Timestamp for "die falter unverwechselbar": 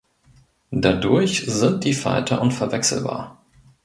1.83-3.37